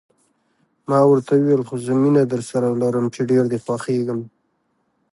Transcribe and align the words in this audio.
ما 0.89 0.99
ورته 1.09 1.31
وویل: 1.35 1.61
خو 1.67 1.75
زه 1.85 1.93
مینه 2.01 2.23
درسره 2.33 2.67
لرم، 2.81 3.05
چې 3.13 3.21
ډېر 3.29 3.43
دې 3.51 3.59
خوښېږم. 3.65 4.19